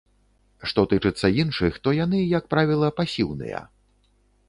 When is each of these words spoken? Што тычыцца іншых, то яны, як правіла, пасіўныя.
Што 0.71 0.85
тычыцца 0.93 1.27
іншых, 1.45 1.77
то 1.85 1.89
яны, 1.99 2.25
як 2.37 2.51
правіла, 2.57 2.93
пасіўныя. 3.01 3.65